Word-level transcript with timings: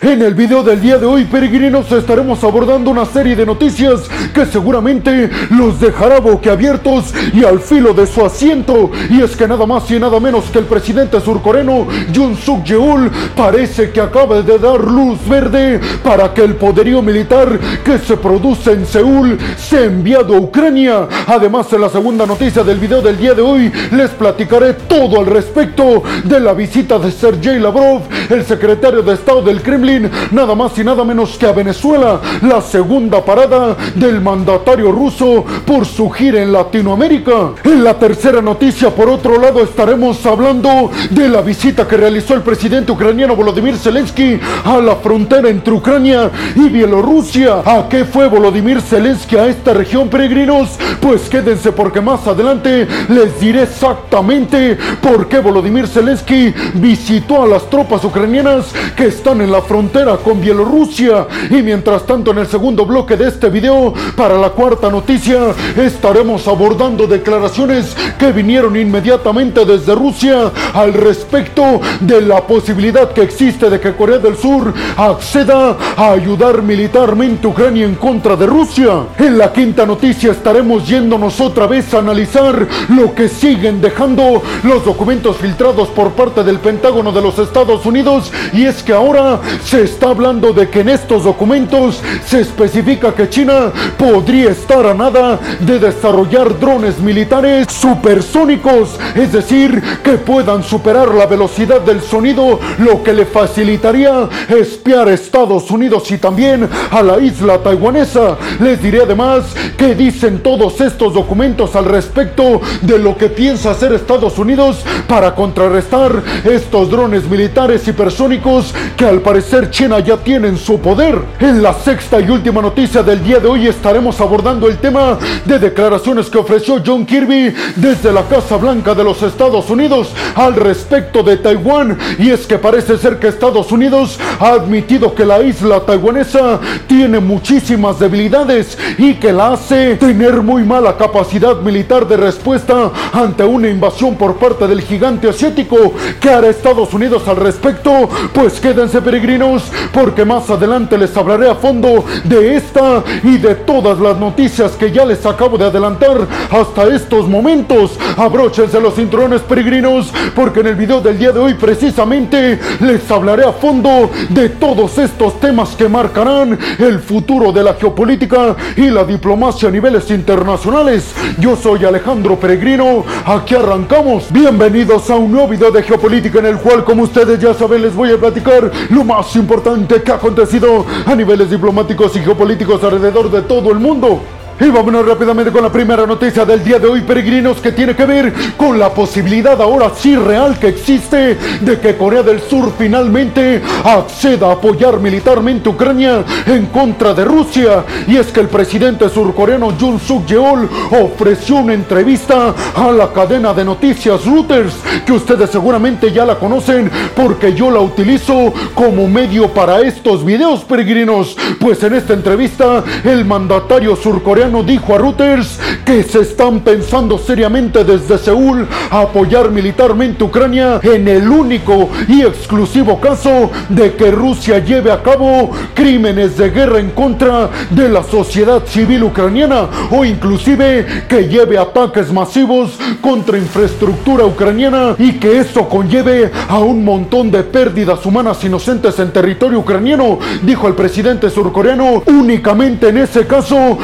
En 0.00 0.22
el 0.22 0.34
video 0.34 0.62
del 0.62 0.80
día 0.80 0.96
de 0.96 1.06
hoy, 1.06 1.24
peregrinos, 1.24 1.90
estaremos 1.90 2.44
abordando 2.44 2.88
una 2.88 3.04
serie 3.04 3.34
de 3.34 3.44
noticias 3.44 4.02
que 4.32 4.46
seguramente 4.46 5.28
los 5.50 5.80
dejará 5.80 6.20
boquiabiertos 6.20 7.12
y 7.34 7.42
al 7.44 7.58
filo 7.58 7.92
de 7.92 8.06
su 8.06 8.24
asiento. 8.24 8.92
Y 9.10 9.20
es 9.22 9.34
que 9.34 9.48
nada 9.48 9.66
más 9.66 9.90
y 9.90 9.98
nada 9.98 10.20
menos 10.20 10.44
que 10.52 10.60
el 10.60 10.66
presidente 10.66 11.20
surcoreano 11.20 11.88
Jun 12.14 12.36
Suk 12.36 12.62
Yeol 12.62 13.10
parece 13.36 13.90
que 13.90 14.00
acaba 14.00 14.40
de 14.40 14.56
dar 14.56 14.80
luz 14.80 15.18
verde 15.28 15.80
para 16.04 16.32
que 16.32 16.44
el 16.44 16.54
poderío 16.54 17.02
militar 17.02 17.58
que 17.84 17.98
se 17.98 18.16
produce 18.16 18.74
en 18.74 18.86
Seúl 18.86 19.36
sea 19.56 19.82
enviado 19.82 20.36
a 20.36 20.38
Ucrania. 20.38 21.08
Además, 21.26 21.72
en 21.72 21.80
la 21.80 21.88
segunda 21.88 22.24
noticia 22.24 22.62
del 22.62 22.78
video 22.78 23.02
del 23.02 23.18
día 23.18 23.34
de 23.34 23.42
hoy, 23.42 23.72
les 23.90 24.10
platicaré 24.10 24.74
todo 24.74 25.18
al 25.18 25.26
respecto 25.26 26.04
de 26.22 26.38
la 26.38 26.52
visita 26.52 27.00
de 27.00 27.10
Sergei 27.10 27.58
Lavrov, 27.58 28.02
el 28.30 28.44
secretario 28.44 29.02
de 29.02 29.14
Estado 29.14 29.42
del 29.42 29.60
Kremlin 29.60 29.87
nada 30.32 30.54
más 30.54 30.78
y 30.78 30.84
nada 30.84 31.02
menos 31.02 31.38
que 31.38 31.46
a 31.46 31.52
Venezuela, 31.52 32.20
la 32.42 32.60
segunda 32.60 33.24
parada 33.24 33.74
del 33.94 34.20
mandatario 34.20 34.92
ruso 34.92 35.44
por 35.64 35.86
su 35.86 36.10
gira 36.10 36.42
en 36.42 36.52
Latinoamérica. 36.52 37.52
En 37.64 37.82
la 37.82 37.94
tercera 37.94 38.42
noticia, 38.42 38.90
por 38.90 39.08
otro 39.08 39.40
lado, 39.40 39.62
estaremos 39.62 40.24
hablando 40.26 40.90
de 41.10 41.28
la 41.28 41.40
visita 41.40 41.88
que 41.88 41.96
realizó 41.96 42.34
el 42.34 42.42
presidente 42.42 42.92
ucraniano 42.92 43.34
Volodymyr 43.34 43.78
Zelensky 43.78 44.38
a 44.64 44.78
la 44.78 44.96
frontera 44.96 45.48
entre 45.48 45.72
Ucrania 45.72 46.30
y 46.54 46.68
Bielorrusia. 46.68 47.62
¿A 47.64 47.88
qué 47.88 48.04
fue 48.04 48.28
Volodymyr 48.28 48.82
Zelensky 48.82 49.36
a 49.36 49.46
esta 49.46 49.72
región, 49.72 50.08
peregrinos? 50.08 50.78
Pues 51.00 51.30
quédense 51.30 51.72
porque 51.72 52.02
más 52.02 52.26
adelante 52.26 52.86
les 53.08 53.40
diré 53.40 53.62
exactamente 53.62 54.76
por 55.00 55.28
qué 55.28 55.38
Volodymyr 55.38 55.86
Zelensky 55.86 56.52
visitó 56.74 57.42
a 57.42 57.46
las 57.46 57.70
tropas 57.70 58.04
ucranianas 58.04 58.66
que 58.94 59.06
están 59.06 59.40
en 59.40 59.50
la 59.50 59.62
frontera 59.62 59.77
frontera 59.78 60.16
con 60.16 60.40
Bielorrusia. 60.40 61.28
Y 61.50 61.62
mientras 61.62 62.04
tanto, 62.04 62.32
en 62.32 62.38
el 62.38 62.48
segundo 62.48 62.84
bloque 62.84 63.16
de 63.16 63.28
este 63.28 63.48
video, 63.48 63.94
para 64.16 64.36
la 64.36 64.50
cuarta 64.50 64.90
noticia, 64.90 65.54
estaremos 65.76 66.48
abordando 66.48 67.06
declaraciones 67.06 67.96
que 68.18 68.32
vinieron 68.32 68.74
inmediatamente 68.74 69.64
desde 69.64 69.94
Rusia 69.94 70.50
al 70.74 70.94
respecto 70.94 71.80
de 72.00 72.22
la 72.22 72.44
posibilidad 72.44 73.12
que 73.12 73.22
existe 73.22 73.70
de 73.70 73.78
que 73.78 73.94
Corea 73.94 74.18
del 74.18 74.36
Sur 74.36 74.74
acceda 74.96 75.76
a 75.96 76.10
ayudar 76.10 76.60
militarmente 76.62 77.46
a 77.46 77.50
Ucrania 77.50 77.86
en 77.86 77.94
contra 77.94 78.34
de 78.34 78.46
Rusia. 78.46 79.04
En 79.16 79.38
la 79.38 79.52
quinta 79.52 79.86
noticia 79.86 80.32
estaremos 80.32 80.88
yéndonos 80.88 81.40
otra 81.40 81.68
vez 81.68 81.94
a 81.94 82.00
analizar 82.00 82.66
lo 82.88 83.14
que 83.14 83.28
siguen 83.28 83.80
dejando 83.80 84.42
los 84.64 84.84
documentos 84.84 85.36
filtrados 85.36 85.86
por 85.90 86.10
parte 86.14 86.42
del 86.42 86.58
Pentágono 86.58 87.12
de 87.12 87.22
los 87.22 87.38
Estados 87.38 87.86
Unidos 87.86 88.32
y 88.52 88.64
es 88.64 88.82
que 88.82 88.92
ahora 88.92 89.40
se 89.68 89.82
está 89.82 90.08
hablando 90.08 90.54
de 90.54 90.70
que 90.70 90.80
en 90.80 90.88
estos 90.88 91.24
documentos 91.24 92.00
se 92.24 92.40
especifica 92.40 93.14
que 93.14 93.28
China 93.28 93.70
podría 93.98 94.48
estar 94.48 94.86
a 94.86 94.94
nada 94.94 95.38
de 95.60 95.78
desarrollar 95.78 96.58
drones 96.58 96.98
militares 97.00 97.66
supersónicos, 97.70 98.98
es 99.14 99.30
decir, 99.30 99.82
que 100.02 100.12
puedan 100.12 100.62
superar 100.62 101.14
la 101.14 101.26
velocidad 101.26 101.82
del 101.82 102.00
sonido, 102.00 102.58
lo 102.78 103.02
que 103.02 103.12
le 103.12 103.26
facilitaría 103.26 104.30
espiar 104.48 105.06
a 105.06 105.12
Estados 105.12 105.70
Unidos 105.70 106.10
y 106.12 106.16
también 106.16 106.66
a 106.90 107.02
la 107.02 107.18
isla 107.18 107.58
taiwanesa. 107.58 108.38
Les 108.60 108.82
diré 108.82 109.02
además 109.02 109.54
que 109.76 109.94
dicen 109.94 110.42
todos 110.42 110.80
estos 110.80 111.12
documentos 111.12 111.76
al 111.76 111.84
respecto 111.84 112.62
de 112.80 112.98
lo 112.98 113.18
que 113.18 113.28
piensa 113.28 113.72
hacer 113.72 113.92
Estados 113.92 114.38
Unidos 114.38 114.82
para 115.06 115.34
contrarrestar 115.34 116.22
estos 116.44 116.90
drones 116.90 117.28
militares 117.28 117.86
hipersónicos 117.86 118.74
que 118.96 119.04
al 119.04 119.20
parecer 119.20 119.57
China 119.66 119.98
ya 119.98 120.16
tiene 120.16 120.48
en 120.48 120.56
su 120.56 120.78
poder. 120.78 121.18
En 121.40 121.62
la 121.62 121.74
sexta 121.74 122.20
y 122.20 122.30
última 122.30 122.62
noticia 122.62 123.02
del 123.02 123.22
día 123.24 123.40
de 123.40 123.48
hoy 123.48 123.66
estaremos 123.66 124.20
abordando 124.20 124.68
el 124.68 124.78
tema 124.78 125.18
de 125.44 125.58
declaraciones 125.58 126.30
que 126.30 126.38
ofreció 126.38 126.80
John 126.84 127.04
Kirby 127.04 127.52
desde 127.76 128.12
la 128.12 128.22
Casa 128.22 128.56
Blanca 128.56 128.94
de 128.94 129.02
los 129.02 129.22
Estados 129.22 129.68
Unidos 129.68 130.12
al 130.36 130.54
respecto 130.54 131.22
de 131.22 131.38
Taiwán. 131.38 131.98
Y 132.18 132.30
es 132.30 132.46
que 132.46 132.58
parece 132.58 132.96
ser 132.98 133.18
que 133.18 133.28
Estados 133.28 133.72
Unidos 133.72 134.18
ha 134.38 134.50
admitido 134.50 135.14
que 135.14 135.24
la 135.24 135.42
isla 135.42 135.80
taiwanesa 135.80 136.60
tiene 136.86 137.18
muchísimas 137.18 137.98
debilidades 137.98 138.78
y 138.96 139.14
que 139.14 139.32
la 139.32 139.54
hace 139.54 139.96
tener 139.96 140.42
muy 140.42 140.62
mala 140.62 140.96
capacidad 140.96 141.56
militar 141.62 142.06
de 142.06 142.16
respuesta 142.16 142.92
ante 143.12 143.44
una 143.44 143.68
invasión 143.68 144.14
por 144.14 144.36
parte 144.36 144.68
del 144.68 144.82
gigante 144.82 145.28
asiático. 145.28 145.94
¿Qué 146.20 146.30
hará 146.30 146.48
Estados 146.48 146.94
Unidos 146.94 147.26
al 147.26 147.36
respecto? 147.36 148.08
Pues 148.32 148.60
quédense 148.60 149.02
peregrinos 149.02 149.47
porque 149.92 150.24
más 150.24 150.50
adelante 150.50 150.98
les 150.98 151.16
hablaré 151.16 151.48
a 151.48 151.54
fondo 151.54 152.04
de 152.24 152.56
esta 152.56 153.02
y 153.22 153.38
de 153.38 153.54
todas 153.54 153.98
las 153.98 154.18
noticias 154.18 154.72
que 154.72 154.90
ya 154.90 155.04
les 155.04 155.24
acabo 155.24 155.56
de 155.56 155.64
adelantar 155.64 156.26
hasta 156.50 156.84
estos 156.94 157.26
momentos. 157.26 157.98
Abróchense 158.16 158.80
los 158.80 158.94
cinturones 158.94 159.40
peregrinos 159.42 160.12
porque 160.34 160.60
en 160.60 160.66
el 160.66 160.74
video 160.74 161.00
del 161.00 161.18
día 161.18 161.32
de 161.32 161.40
hoy 161.40 161.54
precisamente 161.54 162.58
les 162.80 163.10
hablaré 163.10 163.44
a 163.44 163.52
fondo 163.52 164.10
de 164.28 164.50
todos 164.50 164.98
estos 164.98 165.40
temas 165.40 165.70
que 165.70 165.88
marcarán 165.88 166.58
el 166.78 166.98
futuro 166.98 167.50
de 167.52 167.64
la 167.64 167.74
geopolítica 167.74 168.56
y 168.76 168.90
la 168.90 169.04
diplomacia 169.04 169.68
a 169.68 169.72
niveles 169.72 170.10
internacionales. 170.10 171.14
Yo 171.38 171.56
soy 171.56 171.84
Alejandro 171.84 172.36
Peregrino, 172.36 173.04
aquí 173.24 173.54
arrancamos. 173.54 174.30
Bienvenidos 174.30 175.08
a 175.10 175.14
un 175.14 175.32
nuevo 175.32 175.48
video 175.48 175.70
de 175.70 175.82
geopolítica 175.82 176.40
en 176.40 176.46
el 176.46 176.58
cual 176.58 176.84
como 176.84 177.04
ustedes 177.04 177.40
ya 177.40 177.54
saben 177.54 177.82
les 177.82 177.94
voy 177.94 178.12
a 178.12 178.18
platicar 178.18 178.70
lo 178.90 179.04
más 179.04 179.37
importante 179.38 180.02
que 180.02 180.12
ha 180.12 180.16
acontecido 180.16 180.84
a 181.06 181.14
niveles 181.14 181.50
diplomáticos 181.50 182.14
y 182.16 182.20
geopolíticos 182.20 182.82
alrededor 182.84 183.30
de 183.30 183.42
todo 183.42 183.70
el 183.70 183.78
mundo. 183.78 184.20
Y 184.60 184.70
vámonos 184.70 185.06
rápidamente 185.06 185.52
con 185.52 185.62
la 185.62 185.70
primera 185.70 186.04
noticia 186.04 186.44
del 186.44 186.64
día 186.64 186.80
de 186.80 186.88
hoy, 186.88 187.02
peregrinos, 187.02 187.58
que 187.58 187.70
tiene 187.70 187.94
que 187.94 188.04
ver 188.04 188.34
con 188.56 188.76
la 188.76 188.92
posibilidad 188.92 189.60
ahora 189.62 189.92
sí 189.96 190.16
real 190.16 190.58
que 190.58 190.66
existe 190.66 191.38
de 191.60 191.78
que 191.78 191.96
Corea 191.96 192.24
del 192.24 192.40
Sur 192.40 192.72
finalmente 192.76 193.62
acceda 193.84 194.48
a 194.48 194.52
apoyar 194.54 194.98
militarmente 194.98 195.68
Ucrania 195.68 196.24
en 196.46 196.66
contra 196.66 197.14
de 197.14 197.24
Rusia. 197.24 197.84
Y 198.08 198.16
es 198.16 198.32
que 198.32 198.40
el 198.40 198.48
presidente 198.48 199.08
surcoreano 199.08 199.74
Jun 199.78 200.00
Suk 200.00 200.26
Yeol 200.26 200.68
ofreció 200.90 201.56
una 201.56 201.74
entrevista 201.74 202.52
a 202.74 202.90
la 202.90 203.12
cadena 203.12 203.54
de 203.54 203.64
noticias 203.64 204.24
Reuters, 204.24 204.74
que 205.06 205.12
ustedes 205.12 205.50
seguramente 205.50 206.10
ya 206.10 206.24
la 206.24 206.36
conocen 206.36 206.90
porque 207.14 207.54
yo 207.54 207.70
la 207.70 207.78
utilizo 207.78 208.52
como 208.74 209.06
medio 209.06 209.54
para 209.54 209.82
estos 209.82 210.24
videos, 210.24 210.64
peregrinos. 210.64 211.36
Pues 211.60 211.80
en 211.84 211.94
esta 211.94 212.14
entrevista, 212.14 212.82
el 213.04 213.24
mandatario 213.24 213.94
surcoreano 213.94 214.47
dijo 214.48 214.94
a 214.94 214.98
Reuters 214.98 215.60
que 215.84 216.02
se 216.02 216.20
están 216.20 216.60
pensando 216.60 217.18
seriamente 217.18 217.84
desde 217.84 218.16
Seúl 218.16 218.66
a 218.90 219.02
apoyar 219.02 219.50
militarmente 219.50 220.24
Ucrania 220.24 220.80
en 220.82 221.06
el 221.06 221.28
único 221.28 221.90
y 222.08 222.22
exclusivo 222.22 222.98
caso 222.98 223.50
de 223.68 223.94
que 223.94 224.10
Rusia 224.10 224.58
lleve 224.58 224.90
a 224.90 225.02
cabo 225.02 225.50
crímenes 225.74 226.38
de 226.38 226.50
guerra 226.50 226.80
en 226.80 226.90
contra 226.90 227.50
de 227.70 227.88
la 227.88 228.02
sociedad 228.02 228.64
civil 228.66 229.04
ucraniana 229.04 229.68
o 229.90 230.04
inclusive 230.04 231.04
que 231.08 231.28
lleve 231.28 231.58
ataques 231.58 232.10
masivos 232.10 232.78
contra 233.00 233.36
infraestructura 233.36 234.24
ucraniana 234.24 234.94
y 234.98 235.12
que 235.12 235.38
eso 235.38 235.68
conlleve 235.68 236.30
a 236.48 236.58
un 236.58 236.84
montón 236.84 237.30
de 237.30 237.42
pérdidas 237.42 238.04
humanas 238.06 238.42
inocentes 238.44 238.98
en 238.98 239.12
territorio 239.12 239.58
ucraniano, 239.60 240.18
dijo 240.42 240.68
el 240.68 240.74
presidente 240.74 241.28
surcoreano. 241.30 242.02
Únicamente 242.06 242.88
en 242.88 242.98
ese 242.98 243.26
caso 243.26 243.78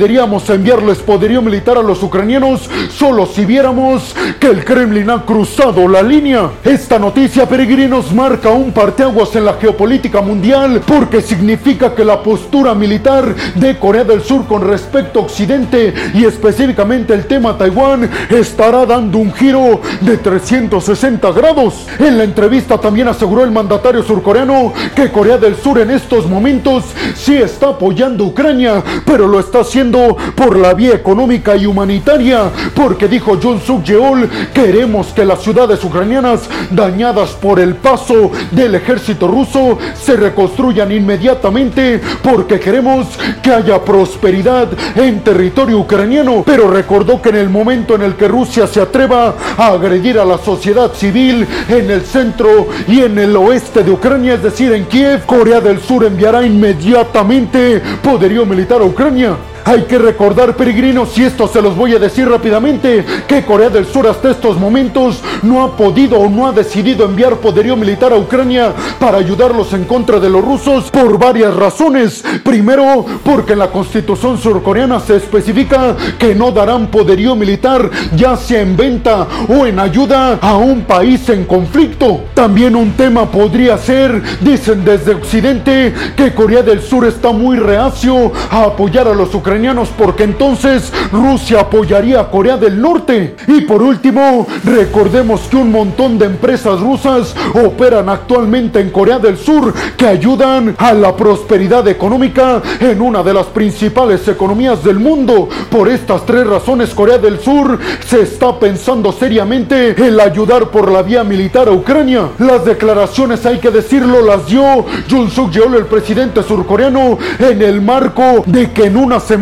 accede 0.00 0.10
Deberíamos 0.10 0.48
enviarles 0.48 0.98
poderío 0.98 1.42
militar 1.42 1.76
a 1.76 1.82
los 1.82 2.02
ucranianos 2.02 2.68
solo 2.90 3.26
si 3.26 3.44
viéramos 3.44 4.16
que 4.40 4.46
el 4.46 4.64
Kremlin 4.64 5.10
ha 5.10 5.26
cruzado 5.26 5.86
la 5.86 6.02
línea. 6.02 6.50
Esta 6.64 6.98
noticia, 6.98 7.46
peregrinos, 7.46 8.10
marca 8.12 8.48
un 8.48 8.72
parteaguas 8.72 9.36
en 9.36 9.44
la 9.44 9.54
geopolítica 9.54 10.22
mundial 10.22 10.80
porque 10.86 11.20
significa 11.20 11.94
que 11.94 12.04
la 12.04 12.22
postura 12.22 12.74
militar 12.74 13.34
de 13.54 13.78
Corea 13.78 14.02
del 14.02 14.22
Sur 14.22 14.46
con 14.46 14.66
respecto 14.66 15.20
a 15.20 15.22
Occidente 15.22 15.92
y 16.14 16.24
específicamente 16.24 17.12
el 17.12 17.26
tema 17.26 17.58
Taiwán 17.58 18.10
estará 18.30 18.86
dando 18.86 19.18
un 19.18 19.32
giro 19.32 19.82
de 20.00 20.16
360 20.16 21.30
grados. 21.32 21.86
En 21.98 22.16
la 22.16 22.24
entrevista 22.24 22.78
también 22.78 23.06
aseguró 23.06 23.44
el 23.44 23.50
mandatario 23.50 24.02
surcoreano 24.02 24.72
que 24.96 25.12
Corea 25.12 25.36
del 25.36 25.56
Sur 25.56 25.78
en 25.78 25.90
estos 25.90 26.26
momentos 26.26 26.86
sí 27.14 27.36
está 27.36 27.68
apoyando 27.68 28.24
a 28.24 28.28
Ucrania, 28.28 28.82
pero 29.04 29.28
lo 29.28 29.38
está 29.38 29.60
haciendo 29.60 29.89
por 29.90 30.56
la 30.56 30.74
vía 30.74 30.94
económica 30.94 31.56
y 31.56 31.66
humanitaria, 31.66 32.50
porque 32.74 33.08
dijo 33.08 33.38
John 33.42 33.60
Suk 33.60 33.84
Yeol, 33.84 34.28
queremos 34.54 35.08
que 35.08 35.24
las 35.24 35.42
ciudades 35.42 35.82
ucranianas 35.82 36.48
dañadas 36.70 37.30
por 37.30 37.58
el 37.60 37.74
paso 37.76 38.30
del 38.50 38.74
ejército 38.74 39.26
ruso 39.26 39.78
se 39.94 40.16
reconstruyan 40.16 40.92
inmediatamente, 40.92 42.00
porque 42.22 42.60
queremos 42.60 43.06
que 43.42 43.52
haya 43.52 43.82
prosperidad 43.84 44.68
en 44.96 45.20
territorio 45.20 45.78
ucraniano, 45.78 46.42
pero 46.46 46.70
recordó 46.70 47.20
que 47.20 47.30
en 47.30 47.36
el 47.36 47.50
momento 47.50 47.94
en 47.94 48.02
el 48.02 48.14
que 48.14 48.28
Rusia 48.28 48.66
se 48.66 48.80
atreva 48.80 49.34
a 49.56 49.66
agredir 49.68 50.18
a 50.18 50.24
la 50.24 50.38
sociedad 50.38 50.92
civil 50.94 51.46
en 51.68 51.90
el 51.90 52.02
centro 52.02 52.68
y 52.86 53.00
en 53.00 53.18
el 53.18 53.36
oeste 53.36 53.82
de 53.82 53.90
Ucrania, 53.90 54.34
es 54.34 54.42
decir, 54.42 54.72
en 54.72 54.84
Kiev, 54.86 55.24
Corea 55.26 55.60
del 55.60 55.80
Sur 55.80 56.04
enviará 56.04 56.44
inmediatamente 56.44 57.82
poderío 58.02 58.46
militar 58.46 58.80
a 58.80 58.84
Ucrania. 58.84 59.49
Hay 59.64 59.82
que 59.82 59.98
recordar, 59.98 60.56
peregrinos, 60.56 61.16
y 61.18 61.24
esto 61.24 61.46
se 61.46 61.60
los 61.60 61.76
voy 61.76 61.94
a 61.94 61.98
decir 61.98 62.28
rápidamente, 62.28 63.04
que 63.28 63.44
Corea 63.44 63.68
del 63.68 63.86
Sur 63.86 64.06
hasta 64.06 64.30
estos 64.30 64.58
momentos 64.58 65.20
no 65.42 65.62
ha 65.62 65.76
podido 65.76 66.18
o 66.18 66.28
no 66.28 66.46
ha 66.48 66.52
decidido 66.52 67.04
enviar 67.04 67.36
poderío 67.36 67.76
militar 67.76 68.12
a 68.12 68.16
Ucrania 68.16 68.72
para 68.98 69.18
ayudarlos 69.18 69.72
en 69.74 69.84
contra 69.84 70.18
de 70.18 70.30
los 70.30 70.42
rusos 70.42 70.90
por 70.90 71.18
varias 71.18 71.54
razones. 71.54 72.24
Primero, 72.42 73.04
porque 73.22 73.52
en 73.52 73.58
la 73.58 73.70
constitución 73.70 74.38
surcoreana 74.38 74.98
se 74.98 75.16
especifica 75.16 75.94
que 76.18 76.34
no 76.34 76.52
darán 76.52 76.86
poderío 76.88 77.36
militar, 77.36 77.90
ya 78.16 78.36
sea 78.36 78.62
en 78.62 78.76
venta 78.76 79.26
o 79.48 79.66
en 79.66 79.78
ayuda 79.78 80.38
a 80.40 80.56
un 80.56 80.82
país 80.82 81.28
en 81.28 81.44
conflicto. 81.44 82.22
También 82.34 82.74
un 82.74 82.92
tema 82.92 83.30
podría 83.30 83.76
ser, 83.76 84.22
dicen 84.40 84.84
desde 84.84 85.14
Occidente, 85.14 85.94
que 86.16 86.34
Corea 86.34 86.62
del 86.62 86.80
Sur 86.80 87.06
está 87.06 87.30
muy 87.30 87.58
reacio 87.58 88.32
a 88.50 88.64
apoyar 88.64 89.06
a 89.06 89.14
los 89.14 89.34
ucranianos 89.34 89.49
porque 89.96 90.22
entonces 90.22 90.92
Rusia 91.10 91.62
apoyaría 91.62 92.20
a 92.20 92.30
Corea 92.30 92.56
del 92.56 92.80
Norte. 92.80 93.34
Y 93.48 93.62
por 93.62 93.82
último, 93.82 94.46
recordemos 94.62 95.40
que 95.50 95.56
un 95.56 95.72
montón 95.72 96.18
de 96.18 96.26
empresas 96.26 96.78
rusas 96.80 97.34
operan 97.52 98.08
actualmente 98.08 98.78
en 98.78 98.90
Corea 98.90 99.18
del 99.18 99.36
Sur 99.36 99.74
que 99.96 100.06
ayudan 100.06 100.76
a 100.78 100.92
la 100.92 101.16
prosperidad 101.16 101.88
económica 101.88 102.62
en 102.78 103.00
una 103.00 103.24
de 103.24 103.34
las 103.34 103.46
principales 103.46 104.28
economías 104.28 104.84
del 104.84 105.00
mundo. 105.00 105.48
Por 105.68 105.88
estas 105.88 106.24
tres 106.24 106.46
razones, 106.46 106.90
Corea 106.90 107.18
del 107.18 107.40
Sur 107.40 107.76
se 108.06 108.22
está 108.22 108.56
pensando 108.56 109.10
seriamente 109.10 109.96
en 110.06 110.20
ayudar 110.20 110.70
por 110.70 110.92
la 110.92 111.02
vía 111.02 111.24
militar 111.24 111.66
a 111.66 111.72
Ucrania. 111.72 112.28
Las 112.38 112.64
declaraciones, 112.64 113.44
hay 113.46 113.58
que 113.58 113.72
decirlo, 113.72 114.22
las 114.22 114.46
dio 114.46 114.84
Jun 115.10 115.28
Suk 115.28 115.50
el 115.56 115.86
presidente 115.86 116.42
surcoreano, 116.44 117.18
en 117.38 117.62
el 117.62 117.80
marco 117.80 118.44
de 118.46 118.70
que 118.70 118.84
en 118.84 118.96
una 118.96 119.18
semana 119.18 119.39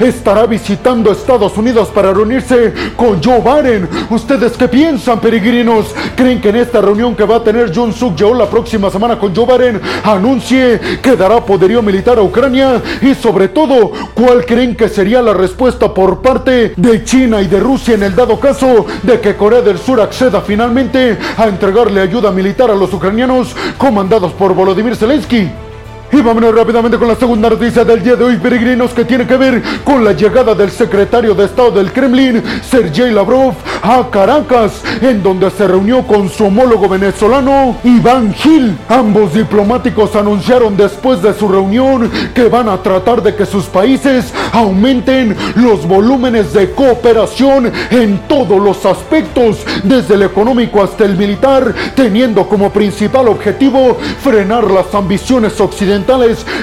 estará 0.00 0.46
visitando 0.46 1.10
Estados 1.10 1.56
Unidos 1.56 1.88
para 1.88 2.12
reunirse 2.12 2.72
con 2.96 3.22
Joe 3.22 3.40
Biden. 3.40 3.88
¿Ustedes 4.10 4.52
qué 4.52 4.68
piensan, 4.68 5.20
peregrinos? 5.20 5.94
¿Creen 6.14 6.40
que 6.40 6.50
en 6.50 6.56
esta 6.56 6.80
reunión 6.80 7.16
que 7.16 7.24
va 7.24 7.36
a 7.36 7.44
tener 7.44 7.72
John 7.74 7.92
Suk 7.92 8.16
Yeol 8.16 8.38
la 8.38 8.48
próxima 8.48 8.90
semana 8.90 9.18
con 9.18 9.34
Joe 9.34 9.46
Biden 9.46 9.80
anuncie 10.04 10.80
que 11.02 11.16
dará 11.16 11.44
poderío 11.44 11.82
militar 11.82 12.18
a 12.18 12.22
Ucrania? 12.22 12.80
Y 13.00 13.14
sobre 13.14 13.48
todo, 13.48 13.92
¿cuál 14.14 14.46
creen 14.46 14.76
que 14.76 14.88
sería 14.88 15.20
la 15.20 15.34
respuesta 15.34 15.92
por 15.92 16.22
parte 16.22 16.74
de 16.76 17.04
China 17.04 17.42
y 17.42 17.48
de 17.48 17.58
Rusia 17.60 17.94
en 17.94 18.04
el 18.04 18.14
dado 18.14 18.38
caso 18.38 18.86
de 19.02 19.20
que 19.20 19.36
Corea 19.36 19.62
del 19.62 19.78
Sur 19.78 20.00
acceda 20.00 20.40
finalmente 20.40 21.18
a 21.36 21.46
entregarle 21.46 22.00
ayuda 22.00 22.30
militar 22.30 22.70
a 22.70 22.74
los 22.74 22.92
ucranianos 22.92 23.54
comandados 23.76 24.32
por 24.32 24.54
Volodymyr 24.54 24.96
Zelensky? 24.96 25.50
Y 26.14 26.20
vámonos 26.20 26.54
rápidamente 26.54 26.98
con 26.98 27.08
la 27.08 27.16
segunda 27.16 27.48
noticia 27.48 27.86
del 27.86 28.02
día 28.02 28.16
de 28.16 28.24
hoy, 28.24 28.36
peregrinos, 28.36 28.92
que 28.92 29.06
tiene 29.06 29.26
que 29.26 29.38
ver 29.38 29.62
con 29.82 30.04
la 30.04 30.12
llegada 30.12 30.54
del 30.54 30.70
secretario 30.70 31.34
de 31.34 31.46
Estado 31.46 31.70
del 31.70 31.90
Kremlin, 31.90 32.42
Sergei 32.62 33.10
Lavrov, 33.10 33.54
a 33.80 34.10
Caracas, 34.10 34.82
en 35.00 35.22
donde 35.22 35.50
se 35.50 35.66
reunió 35.66 36.06
con 36.06 36.28
su 36.28 36.44
homólogo 36.44 36.86
venezolano, 36.86 37.78
Iván 37.82 38.34
Gil. 38.34 38.76
Ambos 38.90 39.32
diplomáticos 39.32 40.14
anunciaron 40.14 40.76
después 40.76 41.22
de 41.22 41.32
su 41.32 41.48
reunión 41.48 42.10
que 42.34 42.44
van 42.44 42.68
a 42.68 42.82
tratar 42.82 43.22
de 43.22 43.34
que 43.34 43.46
sus 43.46 43.64
países 43.64 44.34
aumenten 44.52 45.34
los 45.54 45.88
volúmenes 45.88 46.52
de 46.52 46.72
cooperación 46.72 47.72
en 47.90 48.18
todos 48.28 48.60
los 48.60 48.84
aspectos, 48.84 49.64
desde 49.82 50.12
el 50.16 50.24
económico 50.24 50.82
hasta 50.82 51.06
el 51.06 51.16
militar, 51.16 51.74
teniendo 51.96 52.46
como 52.46 52.70
principal 52.70 53.28
objetivo 53.28 53.96
frenar 54.22 54.70
las 54.70 54.94
ambiciones 54.94 55.58
occidentales 55.58 56.01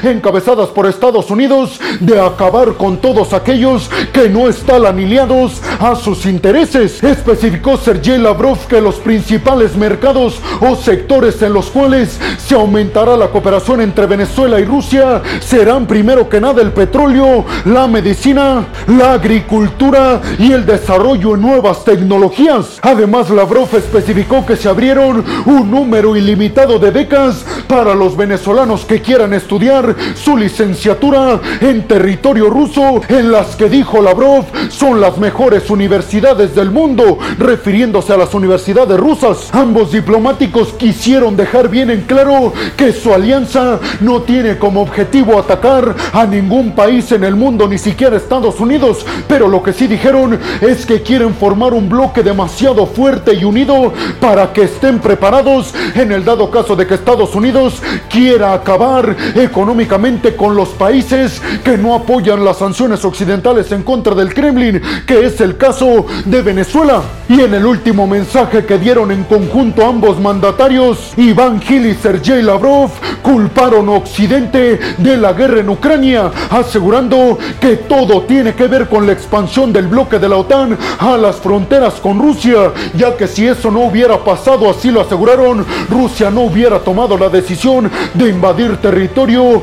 encabezadas 0.04 0.70
por 0.70 0.86
Estados 0.86 1.30
Unidos 1.30 1.80
de 2.00 2.20
acabar 2.20 2.74
con 2.74 2.98
todos 2.98 3.34
aquellos 3.34 3.90
que 4.14 4.30
no 4.30 4.48
están 4.48 4.86
alineados 4.86 5.62
a 5.80 5.96
sus 5.96 6.26
intereses. 6.26 7.04
Especificó 7.04 7.78
Sergei 7.78 8.18
Lavrov 8.18 8.58
que 8.68 8.82
los 8.82 8.96
principales 8.96 9.76
mercados 9.76 10.40
o 10.62 10.76
sectores 10.76 11.42
en 11.42 11.54
los 11.54 11.68
cuales 11.68 12.20
se 12.38 12.56
aumentará 12.56 13.16
la 13.18 13.28
cooperación 13.28 13.82
entre 13.82 14.06
Venezuela 14.06 14.60
y 14.60 14.66
Rusia 14.66 15.22
serán 15.40 15.86
primero 15.86 16.30
que 16.30 16.42
nada 16.42 16.62
el 16.62 16.72
petróleo, 16.72 17.46
la 17.66 17.88
medicina, 17.88 18.68
la 18.88 19.14
agricultura 19.14 20.22
y 20.38 20.52
el 20.52 20.66
desarrollo 20.66 21.36
en 21.36 21.42
nuevas 21.42 21.84
tecnologías. 21.84 22.80
Además, 22.82 23.30
Lavrov 23.30 23.70
especificó 23.76 24.46
que 24.46 24.56
se 24.56 24.70
abrieron 24.70 25.24
un 25.46 25.72
número 25.72 26.16
ilimitado 26.16 26.80
de 26.80 26.92
becas 26.92 27.46
para 27.68 27.94
los 27.96 28.16
venezolanos 28.16 28.86
que 28.86 29.02
quieran 29.02 29.29
estudiar 29.34 29.96
su 30.16 30.38
licenciatura 30.38 31.40
en 31.62 31.88
territorio 31.88 32.50
ruso, 32.50 33.02
en 33.08 33.32
las 33.32 33.56
que 33.56 33.70
dijo 33.70 34.02
Lavrov 34.02 34.46
son 34.70 35.02
las 35.02 35.18
mejores 35.18 35.70
universidades 35.70 36.56
del 36.56 36.72
mundo, 36.72 37.18
refiriéndose 37.38 38.14
a 38.14 38.18
las 38.18 38.34
universidades 38.34 38.98
rusas. 39.00 39.50
Ambos 39.52 39.92
diplomáticos 39.92 40.74
quisieron 40.74 41.36
dejar 41.36 41.70
bien 41.70 41.90
en 41.90 42.02
claro 42.02 42.54
que 42.78 42.94
su 42.94 43.14
alianza 43.14 43.80
no 44.02 44.22
tiene 44.22 44.58
como 44.58 44.82
objetivo 44.82 45.40
atacar 45.40 45.96
a 46.14 46.26
ningún 46.26 46.72
país 46.74 47.12
en 47.12 47.24
el 47.24 47.36
mundo, 47.36 47.68
ni 47.68 47.78
siquiera 47.78 48.18
Estados 48.18 48.60
Unidos, 48.60 49.06
pero 49.28 49.48
lo 49.48 49.62
que 49.64 49.74
sí 49.74 49.88
dijeron 49.88 50.40
es 50.62 50.86
que 50.86 51.02
quieren 51.02 51.34
formar 51.34 51.74
un 51.74 51.90
bloque 51.90 52.24
demasiado 52.24 52.86
fuerte 52.86 53.34
y 53.34 53.44
unido 53.44 53.94
para 54.20 54.54
que 54.54 54.64
estén 54.64 55.00
preparados 55.00 55.74
en 55.96 56.12
el 56.12 56.24
dado 56.26 56.50
caso 56.50 56.76
de 56.76 56.86
que 56.88 56.96
Estados 56.96 57.36
Unidos 57.36 57.82
quiera 58.10 58.54
acabar 58.54 59.16
económicamente 59.36 60.36
con 60.36 60.56
los 60.56 60.70
países 60.70 61.42
que 61.64 61.78
no 61.78 61.94
apoyan 61.94 62.44
las 62.44 62.58
sanciones 62.58 63.04
occidentales 63.04 63.72
en 63.72 63.84
contra 63.84 64.16
del 64.16 64.34
Kremlin, 64.34 64.82
que 65.06 65.26
es 65.26 65.42
el 65.42 65.58
caso 65.58 66.06
de 66.26 66.42
Venezuela. 66.42 67.02
Y 67.28 67.42
en 67.42 67.54
el 67.54 67.66
último 67.66 68.08
mensaje 68.08 68.66
que 68.66 68.78
dieron 68.78 69.12
en 69.12 69.24
conjunto 69.24 69.86
ambos 69.86 70.20
mandatarios, 70.20 71.14
Iván 71.18 71.62
Gil 71.62 71.86
y 71.86 71.96
Sergei 71.96 72.42
Lavrov 72.42 72.92
culparon 73.22 73.90
a 73.90 73.94
Occidente 73.94 74.80
de 74.98 75.18
la 75.18 75.34
guerra 75.34 75.60
en 75.60 75.70
Ucrania, 75.70 76.32
asegurando 76.50 77.38
que 77.60 77.78
todo 77.78 78.24
tiene 78.24 78.56
que 78.56 78.68
ver 78.68 78.88
con 78.88 79.06
la 79.06 79.14
expansión 79.14 79.72
del 79.72 79.88
bloque 79.88 80.18
de 80.18 80.30
la 80.30 80.38
OTAN 80.38 80.78
a 81.00 81.18
las 81.18 81.36
fronteras 81.38 81.96
con 81.96 82.20
Rusia, 82.20 82.72
ya 82.96 83.16
que 83.16 83.28
si 83.28 83.46
eso 83.46 83.70
no 83.70 83.82
hubiera 83.82 84.24
pasado, 84.24 84.70
así 84.70 84.90
lo 84.90 85.02
aseguraron, 85.02 85.66
Rusia 85.90 86.32
no 86.32 86.42
hubiera 86.42 86.80
tomado 86.80 87.18
la 87.18 87.30
decisión 87.30 87.92
de 88.14 88.30
invadir 88.30 88.78
territorio 88.78 89.09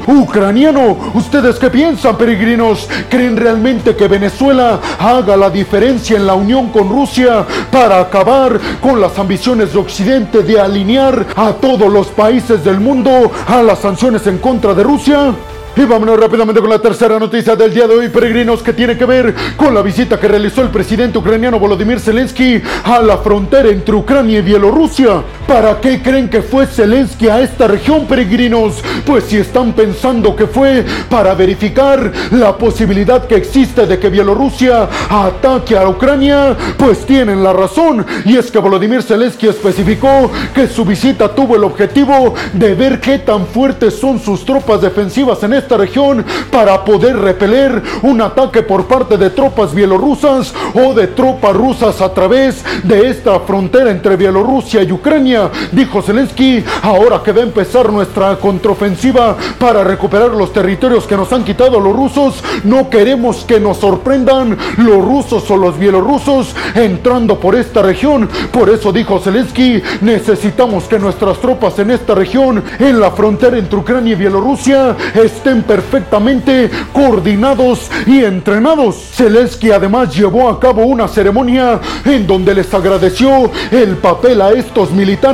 ucraniano. 0.07 0.97
¿Ustedes 1.15 1.57
qué 1.57 1.71
piensan, 1.71 2.17
peregrinos? 2.17 2.89
¿Creen 3.09 3.37
realmente 3.37 3.95
que 3.95 4.09
Venezuela 4.09 4.81
haga 4.99 5.37
la 5.37 5.51
diferencia 5.51 6.17
en 6.17 6.27
la 6.27 6.35
unión 6.35 6.71
con 6.71 6.89
Rusia 6.89 7.45
para 7.71 8.01
acabar 8.01 8.59
con 8.81 9.01
las 9.01 9.19
ambiciones 9.19 9.73
de 9.73 9.79
Occidente 9.79 10.43
de 10.43 10.61
alinear 10.61 11.27
a 11.37 11.53
todos 11.53 11.93
los 11.93 12.09
países 12.09 12.65
del 12.65 12.81
mundo 12.81 13.31
a 13.47 13.63
las 13.63 13.81
sanciones 13.81 14.27
en 14.27 14.39
contra 14.39 14.75
de 14.75 14.83
Rusia? 14.83 15.35
Y 15.79 15.85
vámonos 15.85 16.19
rápidamente 16.19 16.63
con 16.63 16.71
la 16.71 16.79
tercera 16.79 17.19
noticia 17.19 17.55
del 17.55 17.75
día 17.75 17.87
de 17.87 17.95
hoy, 17.95 18.09
peregrinos, 18.09 18.63
que 18.63 18.73
tiene 18.73 18.97
que 18.97 19.05
ver 19.05 19.35
con 19.59 19.75
la 19.75 19.83
visita 19.83 20.19
que 20.19 20.27
realizó 20.27 20.63
el 20.63 20.71
presidente 20.71 21.19
ucraniano 21.19 21.59
Volodymyr 21.59 22.01
Zelensky 22.01 22.63
a 22.85 23.03
la 23.03 23.19
frontera 23.19 23.69
entre 23.69 23.95
Ucrania 23.95 24.39
y 24.39 24.43
Bielorrusia. 24.43 25.23
¿Para 25.47 25.81
qué 25.81 26.03
creen 26.03 26.29
que 26.29 26.43
fue 26.43 26.67
Zelensky 26.67 27.29
a 27.29 27.41
esta 27.41 27.69
región, 27.69 28.07
peregrinos? 28.07 28.83
Pues 29.05 29.25
si 29.25 29.37
están 29.37 29.75
pensando 29.75 30.35
que 30.35 30.49
fue 30.49 30.85
para 31.09 31.35
verificar 31.35 32.13
la 32.33 32.59
posibilidad 32.59 33.27
que 33.27 33.37
existe 33.37 33.87
de 33.87 33.99
que 33.99 34.11
Bielorrusia 34.11 34.89
ataque 35.09 35.77
a 35.77 35.89
Ucrania, 35.89 36.57
pues 36.77 37.07
tienen 37.07 37.45
la 37.45 37.53
razón. 37.53 38.05
Y 38.25 38.37
es 38.37 38.51
que 38.51 38.59
Volodymyr 38.59 39.05
Zelensky 39.05 39.47
especificó 39.47 40.33
que 40.53 40.67
su 40.67 40.85
visita 40.85 41.33
tuvo 41.33 41.55
el 41.55 41.63
objetivo 41.63 42.35
de 42.53 42.75
ver 42.75 43.01
qué 43.01 43.21
tan 43.21 43.47
fuertes 43.47 43.95
son 44.01 44.19
sus 44.19 44.45
tropas 44.45 44.81
defensivas 44.81 45.43
en 45.45 45.53
esta 45.53 45.77
región 45.77 46.25
para 46.51 46.85
poder 46.85 47.19
repeler 47.19 47.83
un 48.03 48.21
ataque 48.21 48.63
por 48.63 48.87
parte 48.87 49.17
de 49.17 49.31
tropas 49.31 49.73
bielorrusas 49.73 50.53
o 50.75 50.93
de 50.93 51.07
tropas 51.07 51.55
rusas 51.55 52.01
a 52.01 52.13
través 52.13 52.65
de 52.83 53.09
esta 53.11 53.39
frontera 53.41 53.93
entre 53.93 54.17
Bielorrusia 54.17 54.83
y 54.83 54.91
Ucrania. 54.91 55.36
Dijo 55.73 56.03
Zelensky, 56.03 56.65
ahora 56.83 57.23
que 57.23 57.33
va 57.33 57.41
a 57.41 57.45
empezar 57.45 57.93
nuestra 57.93 58.37
contraofensiva 58.37 59.37
para 59.59 59.85
recuperar 59.85 60.31
los 60.31 60.53
territorios 60.53 61.07
que 61.07 61.17
nos 61.17 61.33
han 61.33 61.45
quitado 61.45 61.79
los 61.81 61.95
rusos, 61.95 62.43
no 62.65 62.89
queremos 62.89 63.45
que 63.45 63.61
nos 63.61 63.79
sorprendan 63.79 64.57
los 64.79 65.05
rusos 65.05 65.51
o 65.51 65.57
los 65.57 65.79
bielorrusos 65.79 66.55
entrando 66.75 67.39
por 67.39 67.55
esta 67.55 67.83
región. 67.83 68.29
Por 68.53 68.71
eso 68.71 68.93
dijo 68.93 69.19
Zelensky, 69.19 69.83
necesitamos 70.01 70.85
que 70.85 70.99
nuestras 70.99 71.39
tropas 71.39 71.79
en 71.79 71.91
esta 71.91 72.15
región, 72.15 72.63
en 72.79 73.01
la 73.01 73.11
frontera 73.11 73.59
entre 73.59 73.79
Ucrania 73.79 74.13
y 74.13 74.17
Bielorrusia, 74.17 74.97
estén 75.15 75.63
perfectamente 75.63 76.71
coordinados 76.93 77.91
y 78.07 78.25
entrenados. 78.25 78.97
Zelensky 79.13 79.71
además 79.71 80.15
llevó 80.15 80.49
a 80.49 80.59
cabo 80.59 80.85
una 80.85 81.09
ceremonia 81.09 81.81
en 82.05 82.27
donde 82.27 82.55
les 82.55 82.73
agradeció 82.73 83.51
el 83.71 83.97
papel 83.97 84.41
a 84.41 84.53
estos 84.53 84.91
militares 84.93 85.26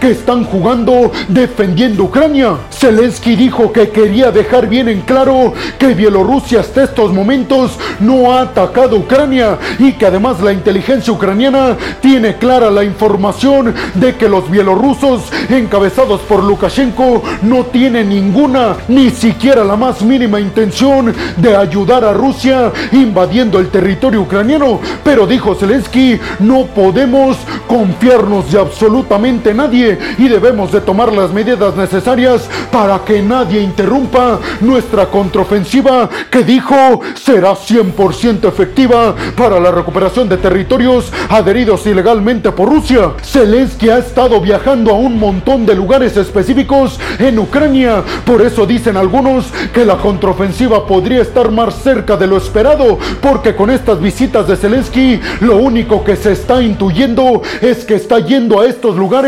que 0.00 0.10
están 0.10 0.44
jugando 0.44 1.10
defendiendo 1.28 2.04
Ucrania. 2.04 2.58
Zelensky 2.70 3.36
dijo 3.36 3.72
que 3.72 3.88
quería 3.88 4.30
dejar 4.30 4.68
bien 4.68 4.86
en 4.86 5.00
claro 5.00 5.54
que 5.78 5.94
Bielorrusia 5.94 6.60
hasta 6.60 6.84
estos 6.84 7.10
momentos 7.10 7.78
no 8.00 8.32
ha 8.32 8.42
atacado 8.42 8.96
Ucrania 8.96 9.58
y 9.78 9.92
que 9.92 10.04
además 10.04 10.40
la 10.42 10.52
inteligencia 10.52 11.10
ucraniana 11.10 11.74
tiene 12.02 12.36
clara 12.36 12.70
la 12.70 12.84
información 12.84 13.74
de 13.94 14.14
que 14.16 14.28
los 14.28 14.50
bielorrusos 14.50 15.22
encabezados 15.48 16.20
por 16.20 16.44
Lukashenko 16.44 17.22
no 17.40 17.64
tienen 17.64 18.10
ninguna, 18.10 18.76
ni 18.88 19.08
siquiera 19.08 19.64
la 19.64 19.76
más 19.76 20.02
mínima 20.02 20.38
intención 20.38 21.14
de 21.38 21.56
ayudar 21.56 22.04
a 22.04 22.12
Rusia 22.12 22.72
invadiendo 22.92 23.58
el 23.58 23.70
territorio 23.70 24.20
ucraniano. 24.20 24.80
Pero 25.02 25.26
dijo 25.26 25.54
Zelensky, 25.54 26.20
no 26.40 26.66
podemos 26.66 27.38
confiarnos 27.66 28.52
de 28.52 28.60
absolutamente 28.60 29.29
nadie 29.30 29.96
y 30.18 30.28
debemos 30.28 30.72
de 30.72 30.80
tomar 30.80 31.12
las 31.12 31.32
medidas 31.32 31.76
necesarias 31.76 32.48
para 32.72 32.98
que 33.04 33.22
nadie 33.22 33.60
interrumpa 33.60 34.40
nuestra 34.60 35.06
contraofensiva 35.06 36.08
que 36.30 36.42
dijo 36.42 37.00
será 37.14 37.52
100% 37.52 38.48
efectiva 38.48 39.14
para 39.36 39.60
la 39.60 39.70
recuperación 39.70 40.28
de 40.28 40.36
territorios 40.36 41.12
adheridos 41.28 41.86
ilegalmente 41.86 42.50
por 42.50 42.68
Rusia. 42.68 43.12
Zelensky 43.22 43.88
ha 43.88 43.98
estado 43.98 44.40
viajando 44.40 44.90
a 44.90 44.94
un 44.94 45.18
montón 45.18 45.64
de 45.64 45.76
lugares 45.76 46.16
específicos 46.16 46.98
en 47.20 47.38
Ucrania, 47.38 48.02
por 48.24 48.42
eso 48.42 48.66
dicen 48.66 48.96
algunos 48.96 49.46
que 49.72 49.84
la 49.84 49.96
contraofensiva 49.96 50.86
podría 50.86 51.22
estar 51.22 51.52
más 51.52 51.74
cerca 51.82 52.16
de 52.16 52.26
lo 52.26 52.36
esperado, 52.36 52.98
porque 53.20 53.54
con 53.54 53.70
estas 53.70 54.00
visitas 54.00 54.48
de 54.48 54.56
Zelensky 54.56 55.20
lo 55.40 55.58
único 55.58 56.02
que 56.02 56.16
se 56.16 56.32
está 56.32 56.60
intuyendo 56.60 57.42
es 57.60 57.84
que 57.84 57.94
está 57.94 58.18
yendo 58.18 58.60
a 58.60 58.66
estos 58.66 58.96
lugares 58.96 59.19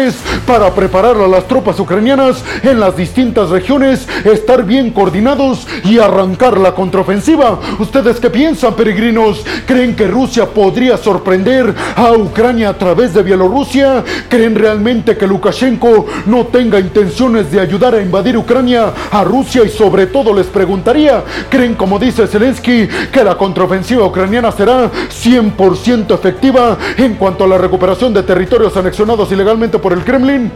para 0.47 0.75
preparar 0.75 1.17
a 1.17 1.29
las 1.29 1.47
tropas 1.47 1.79
ucranianas 1.79 2.43
en 2.63 2.81
las 2.81 2.97
distintas 2.97 3.51
regiones, 3.51 4.09
estar 4.25 4.65
bien 4.65 4.91
coordinados 4.91 5.67
y 5.85 5.99
arrancar 5.99 6.57
la 6.57 6.75
contraofensiva. 6.75 7.59
¿Ustedes 7.79 8.19
qué 8.19 8.31
piensan, 8.31 8.73
peregrinos? 8.75 9.45
¿Creen 9.67 9.95
que 9.95 10.07
Rusia 10.07 10.47
podría 10.47 10.97
sorprender 10.97 11.75
a 11.95 12.13
Ucrania 12.13 12.71
a 12.71 12.79
través 12.79 13.13
de 13.13 13.23
Bielorrusia? 13.23 14.03
¿Creen 14.31 14.55
realmente 14.55 15.19
que 15.19 15.27
Lukashenko 15.27 16.07
no 16.25 16.47
tenga 16.47 16.81
intenciones 16.81 17.51
de 17.51 17.61
ayudar 17.61 17.95
a 17.95 18.01
invadir 18.01 18.39
Ucrania 18.39 18.95
a 19.11 19.25
Rusia? 19.25 19.63
Y 19.63 19.69
sobre 19.69 20.07
todo 20.07 20.33
les 20.33 20.47
preguntaría, 20.47 21.23
¿creen 21.51 21.75
como 21.75 21.99
dice 21.99 22.27
Zelensky 22.27 22.89
que 23.13 23.23
la 23.23 23.37
contraofensiva 23.37 24.07
ucraniana 24.07 24.51
será 24.53 24.91
100% 24.91 26.15
efectiva 26.15 26.79
en 26.97 27.17
cuanto 27.17 27.45
a 27.45 27.49
la 27.49 27.59
recuperación 27.59 28.15
de 28.15 28.23
territorios 28.23 28.75
anexionados 28.75 29.31
ilegalmente 29.33 29.82
por 29.83 29.93
el 29.93 30.05
Kremlin? 30.05 30.51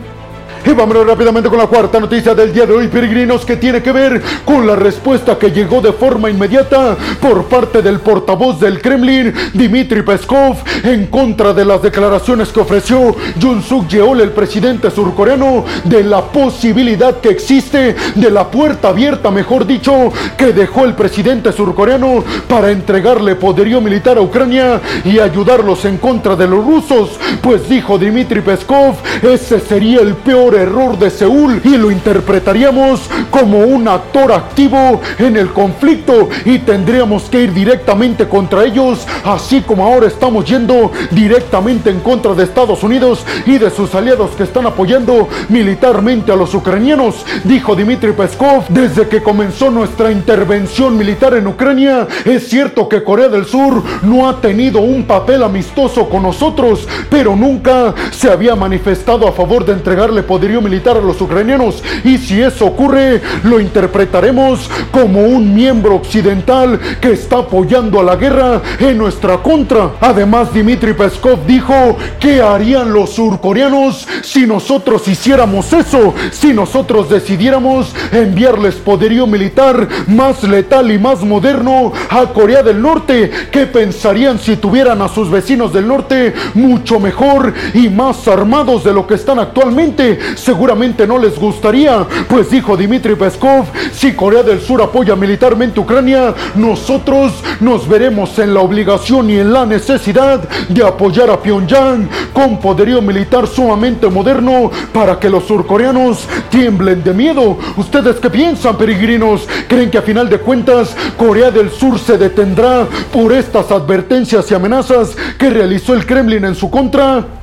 Y 0.65 0.73
vámonos 0.73 1.07
rápidamente 1.07 1.49
con 1.49 1.59
la 1.59 1.67
cuarta 1.67 2.01
noticia 2.01 2.35
del 2.35 2.53
día 2.53 2.67
de 2.67 2.73
hoy, 2.73 2.89
peregrinos, 2.89 3.45
que 3.45 3.57
tiene 3.57 3.83
que 3.83 3.93
ver 3.93 4.21
con 4.45 4.67
la 4.67 4.75
respuesta 4.75 5.39
que 5.39 5.51
llegó 5.51 5.81
de 5.81 5.93
forma 5.93 6.29
inmediata 6.29 6.97
por 7.21 7.45
parte 7.45 7.83
del 7.83 8.01
portavoz 8.01 8.59
del 8.59 8.81
Kremlin, 8.81 9.33
Dmitry 9.53 10.03
Peskov, 10.03 10.57
en 10.83 11.07
contra 11.07 11.53
de 11.53 11.65
las 11.65 11.83
declaraciones 11.83 12.49
que 12.49 12.61
ofreció 12.61 13.15
Jun 13.41 13.63
Suk 13.63 13.87
Yeol, 13.89 14.21
el 14.21 14.31
presidente 14.31 14.91
surcoreano, 14.91 15.65
de 15.85 16.03
la 16.03 16.23
posibilidad 16.23 17.21
que 17.21 17.29
existe 17.29 17.95
de 18.15 18.31
la 18.31 18.51
puerta 18.51 18.89
abierta, 18.89 19.31
mejor 19.31 19.67
dicho, 19.67 20.13
que 20.37 20.53
dejó 20.53 20.85
el 20.85 20.95
presidente 20.95 21.53
surcoreano 21.53 22.25
para 22.49 22.71
entregarle 22.71 23.37
poderío 23.37 23.81
militar 23.81 24.19
a 24.19 24.23
Ucrania 24.23 24.81
y 25.05 25.19
ayudarlos 25.19 25.85
en 25.85 25.99
contra 25.99 26.35
de 26.35 26.49
los 26.49 26.65
rusos. 26.65 27.11
Pues 27.41 27.69
dijo 27.69 27.99
Dmitry 27.99 28.41
Peskov, 28.41 28.97
ese 29.23 29.61
sería 29.61 30.01
el 30.01 30.15
peor 30.15 30.46
error 30.55 30.99
de 30.99 31.11
Seúl 31.11 31.61
y 31.65 31.77
lo 31.77 31.91
interpretaríamos 31.91 33.01
como 33.31 33.59
un 33.59 33.89
actor 33.89 34.33
activo 34.33 35.01
en 35.19 35.37
el 35.37 35.51
conflicto 35.51 36.29
y 36.45 36.59
tendríamos 36.61 37.25
que 37.25 37.43
ir 37.43 37.53
directamente 37.53 38.29
contra 38.29 38.65
ellos, 38.65 39.07
así 39.25 39.63
como 39.63 39.85
ahora 39.85 40.07
estamos 40.07 40.45
yendo 40.45 40.93
directamente 41.11 41.91
en 41.91 42.01
contra 42.01 42.35
de 42.35 42.45
Estados 42.45 42.83
Unidos 42.83 43.25
y 43.47 43.59
de 43.59 43.71
sus 43.71 43.95
aliados 43.95 44.31
que 44.33 44.45
están 44.45 44.67
apoyando 44.67 45.29
militarmente 45.49 46.33
a 46.33 46.37
los 46.37 46.55
ucranianos, 46.55 47.25
dijo 47.45 47.75
Dmitry 47.75 48.13
Peskov. 48.13 48.65
Desde 48.69 49.09
que 49.09 49.23
comenzó 49.23 49.71
nuestra 49.71 50.11
intervención 50.11 50.97
militar 50.97 51.35
en 51.35 51.47
Ucrania, 51.47 52.07
es 52.25 52.49
cierto 52.49 52.89
que 52.89 53.03
Corea 53.03 53.29
del 53.29 53.47
Sur 53.47 53.83
no 54.03 54.29
ha 54.29 54.41
tenido 54.41 54.81
un 54.81 55.05
papel 55.05 55.43
amistoso 55.43 56.09
con 56.09 56.23
nosotros, 56.23 56.87
pero 57.11 57.35
nunca 57.35 57.95
se 58.11 58.31
había 58.31 58.55
manifestado 58.55 59.27
a 59.27 59.33
favor 59.33 59.65
de 59.65 59.73
entregarle 59.73 60.23
poder 60.23 60.36
militar 60.39 60.97
a 60.97 61.01
los 61.01 61.21
ucranianos 61.21 61.83
y 62.05 62.19
si 62.19 62.41
eso 62.41 62.67
ocurre 62.67 63.21
lo 63.43 63.59
interpretaremos 63.59 64.71
como 64.91 65.23
un 65.23 65.55
miembro 65.55 65.97
occidental 65.97 66.79
que 67.01 67.13
está 67.13 67.39
apoyando 67.39 68.01
a 68.01 68.05
la 68.05 68.17
guerra 68.17 68.63
en 68.79 68.99
nuestra 68.99 69.39
contra. 69.39 69.93
Además 70.01 70.53
Dmitry 70.53 70.93
Peskov 70.93 71.47
dijo 71.47 71.97
que 72.21 72.41
harían 72.41 72.93
los 72.93 73.11
surcoreanos 73.11 74.07
si 74.23 74.47
nosotros 74.47 75.09
hiciéramos 75.09 75.73
eso, 75.73 76.15
si 76.31 76.53
nosotros 76.53 77.09
decidiéramos 77.09 77.95
enviarles 78.13 78.77
poderío 78.77 79.27
militar 79.27 79.89
más 80.07 80.43
letal 80.43 80.91
y 80.93 80.99
más 80.99 81.23
moderno 81.23 81.93
a 82.11 82.27
Corea 82.27 82.63
del 82.63 82.81
Norte. 82.81 83.31
¿Qué 83.51 83.67
pensarían 83.67 84.39
si 84.39 84.57
tuvieran 84.57 85.03
a 85.03 85.09
sus 85.09 85.31
vecinos 85.31 85.73
del 85.73 85.89
norte 85.89 86.35
mucho 86.55 87.01
mejor 87.01 87.53
y 87.75 87.89
más 87.89 88.27
armados 88.29 88.85
de 88.85 88.93
lo 88.93 89.07
que 89.07 89.15
están 89.15 89.39
actualmente? 89.39 90.19
Seguramente 90.35 91.07
no 91.07 91.19
les 91.19 91.39
gustaría, 91.39 92.07
pues 92.29 92.51
dijo 92.51 92.77
Dmitry 92.77 93.15
Peskov, 93.15 93.67
si 93.93 94.13
Corea 94.13 94.43
del 94.43 94.61
Sur 94.61 94.83
apoya 94.83 95.17
militarmente 95.17 95.81
Ucrania, 95.81 96.35
nosotros 96.55 97.33
nos 97.61 97.89
veremos 97.89 98.39
en 98.39 98.55
la 98.55 98.61
obligación 98.61 99.31
y 99.31 99.39
en 99.39 99.53
la 99.53 99.67
necesidad 99.67 100.49
de 100.69 100.85
apoyar 100.85 101.31
a 101.31 101.41
Pyongyang 101.41 102.09
con 102.33 102.59
poderío 102.59 103.01
militar 103.01 103.47
sumamente 103.47 104.09
moderno 104.09 104.71
para 104.93 105.19
que 105.19 105.31
los 105.31 105.45
surcoreanos 105.45 106.27
tiemblen 106.51 107.03
de 107.03 107.15
miedo. 107.15 107.59
¿Ustedes 107.77 108.17
qué 108.17 108.31
piensan, 108.31 108.77
peregrinos? 108.77 109.47
¿Creen 109.69 109.91
que 109.91 109.99
a 109.99 110.03
final 110.03 110.29
de 110.29 110.39
cuentas 110.39 110.97
Corea 111.17 111.51
del 111.51 111.71
Sur 111.71 111.99
se 111.99 112.19
detendrá 112.19 112.87
por 113.13 113.33
estas 113.33 113.71
advertencias 113.71 114.51
y 114.51 114.55
amenazas 114.55 115.17
que 115.39 115.51
realizó 115.51 115.95
el 115.95 116.07
Kremlin 116.07 116.45
en 116.45 116.55
su 116.55 116.71
contra? 116.71 117.36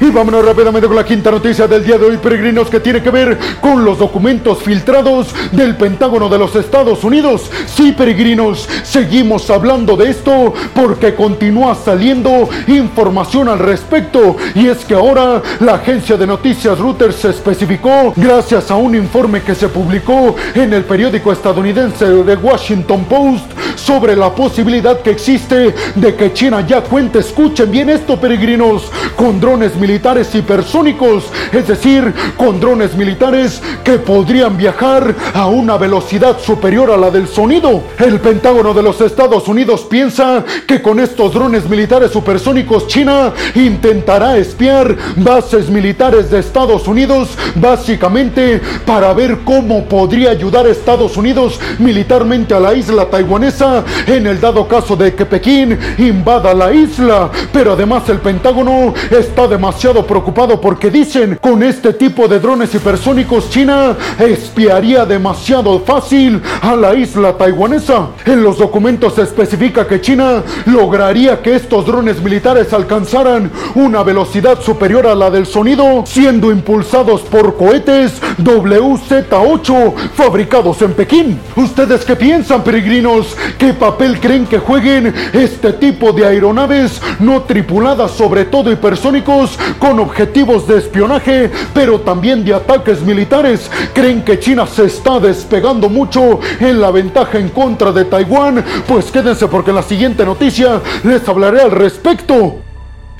Y 0.00 0.08
vámonos 0.08 0.42
rápidamente 0.42 0.88
con 0.88 0.96
la 0.96 1.04
quinta 1.04 1.30
noticia 1.30 1.66
del 1.66 1.84
día 1.84 1.98
de 1.98 2.06
hoy, 2.06 2.16
peregrinos, 2.16 2.70
que 2.70 2.80
tiene 2.80 3.02
que 3.02 3.10
ver 3.10 3.38
con 3.60 3.84
los 3.84 3.98
documentos 3.98 4.62
filtrados 4.62 5.28
del 5.52 5.76
Pentágono 5.76 6.30
de 6.30 6.38
los 6.38 6.56
Estados 6.56 7.04
Unidos. 7.04 7.50
Sí, 7.66 7.92
peregrinos, 7.92 8.66
seguimos 8.82 9.50
hablando 9.50 9.98
de 9.98 10.08
esto 10.08 10.54
porque 10.74 11.14
continúa 11.14 11.74
saliendo 11.74 12.48
información 12.66 13.50
al 13.50 13.58
respecto. 13.58 14.38
Y 14.54 14.68
es 14.68 14.86
que 14.86 14.94
ahora 14.94 15.42
la 15.60 15.74
agencia 15.74 16.16
de 16.16 16.26
noticias 16.26 16.78
Reuters 16.78 17.16
se 17.16 17.28
especificó, 17.28 18.14
gracias 18.16 18.70
a 18.70 18.76
un 18.76 18.94
informe 18.94 19.42
que 19.42 19.54
se 19.54 19.68
publicó 19.68 20.34
en 20.54 20.72
el 20.72 20.84
periódico 20.84 21.30
estadounidense 21.30 22.06
The 22.24 22.36
Washington 22.36 23.04
Post, 23.04 23.52
sobre 23.90 24.14
la 24.14 24.32
posibilidad 24.32 25.00
que 25.00 25.10
existe 25.10 25.74
de 25.96 26.14
que 26.14 26.32
China 26.32 26.64
ya 26.64 26.80
cuente, 26.80 27.18
escuchen 27.18 27.72
bien 27.72 27.90
esto, 27.90 28.20
peregrinos, 28.20 28.84
con 29.16 29.40
drones 29.40 29.74
militares 29.74 30.32
hipersónicos, 30.32 31.24
es 31.50 31.66
decir, 31.66 32.14
con 32.36 32.60
drones 32.60 32.94
militares 32.94 33.60
que 33.82 33.98
podrían 33.98 34.56
viajar 34.56 35.12
a 35.34 35.48
una 35.48 35.76
velocidad 35.76 36.38
superior 36.38 36.92
a 36.92 36.96
la 36.96 37.10
del 37.10 37.26
sonido. 37.26 37.82
El 37.98 38.20
Pentágono 38.20 38.74
de 38.74 38.84
los 38.84 39.00
Estados 39.00 39.48
Unidos 39.48 39.84
piensa 39.90 40.44
que 40.68 40.80
con 40.80 41.00
estos 41.00 41.34
drones 41.34 41.68
militares 41.68 42.12
supersónicos 42.12 42.86
China 42.86 43.32
intentará 43.56 44.38
espiar 44.38 44.96
bases 45.16 45.68
militares 45.68 46.30
de 46.30 46.38
Estados 46.38 46.86
Unidos, 46.86 47.30
básicamente 47.56 48.60
para 48.86 49.12
ver 49.14 49.38
cómo 49.44 49.84
podría 49.86 50.30
ayudar 50.30 50.66
a 50.66 50.70
Estados 50.70 51.16
Unidos 51.16 51.58
militarmente 51.80 52.54
a 52.54 52.60
la 52.60 52.72
isla 52.74 53.10
taiwanesa 53.10 53.79
En 54.06 54.26
el 54.26 54.40
dado 54.40 54.66
caso 54.66 54.96
de 54.96 55.14
que 55.14 55.26
Pekín 55.26 55.78
invada 55.98 56.54
la 56.54 56.72
isla. 56.72 57.30
Pero 57.52 57.72
además 57.72 58.08
el 58.08 58.18
Pentágono 58.18 58.94
está 59.10 59.46
demasiado 59.46 60.06
preocupado 60.06 60.60
porque 60.60 60.90
dicen 60.90 61.38
con 61.40 61.62
este 61.62 61.92
tipo 61.94 62.28
de 62.28 62.40
drones 62.40 62.74
hipersónicos 62.74 63.50
China 63.50 63.96
espiaría 64.18 65.04
demasiado 65.04 65.80
fácil 65.80 66.40
a 66.62 66.76
la 66.76 66.94
isla 66.94 67.36
taiwanesa. 67.36 68.08
En 68.24 68.42
los 68.42 68.58
documentos 68.58 69.14
se 69.14 69.22
especifica 69.22 69.86
que 69.86 70.00
China 70.00 70.42
lograría 70.66 71.42
que 71.42 71.56
estos 71.56 71.86
drones 71.86 72.20
militares 72.22 72.72
alcanzaran 72.72 73.50
una 73.74 74.02
velocidad 74.02 74.60
superior 74.60 75.06
a 75.06 75.14
la 75.14 75.30
del 75.30 75.46
sonido, 75.46 76.04
siendo 76.06 76.50
impulsados 76.50 77.22
por 77.22 77.56
cohetes 77.56 78.20
WZ-8 78.38 79.94
fabricados 80.14 80.82
en 80.82 80.92
Pekín. 80.92 81.40
¿Ustedes 81.56 82.04
qué 82.04 82.16
piensan, 82.16 82.62
peregrinos? 82.62 83.36
¿Qué 83.60 83.74
papel 83.74 84.18
creen 84.18 84.46
que 84.46 84.58
jueguen 84.58 85.14
este 85.34 85.74
tipo 85.74 86.14
de 86.14 86.24
aeronaves 86.24 86.98
no 87.18 87.42
tripuladas, 87.42 88.12
sobre 88.12 88.46
todo 88.46 88.72
hipersónicos, 88.72 89.58
con 89.78 90.00
objetivos 90.00 90.66
de 90.66 90.78
espionaje, 90.78 91.50
pero 91.74 92.00
también 92.00 92.42
de 92.42 92.54
ataques 92.54 93.02
militares? 93.02 93.70
¿Creen 93.92 94.22
que 94.22 94.40
China 94.40 94.66
se 94.66 94.86
está 94.86 95.20
despegando 95.20 95.90
mucho 95.90 96.40
en 96.58 96.80
la 96.80 96.90
ventaja 96.90 97.36
en 97.36 97.50
contra 97.50 97.92
de 97.92 98.06
Taiwán? 98.06 98.64
Pues 98.88 99.10
quédense 99.10 99.46
porque 99.46 99.72
en 99.72 99.76
la 99.76 99.82
siguiente 99.82 100.24
noticia 100.24 100.80
les 101.04 101.28
hablaré 101.28 101.60
al 101.60 101.70
respecto. 101.70 102.69